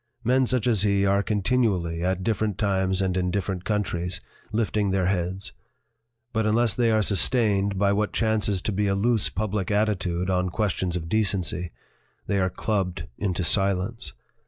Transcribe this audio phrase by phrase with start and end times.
[0.23, 4.19] Men such as he are continually, at different times and in different countries,
[4.51, 5.51] lifting their heads.
[6.33, 10.49] But unless they are sustained by what chances to be a loose public attitude on
[10.49, 11.69] questions of decency,
[12.25, 14.13] they are clubbed into silence.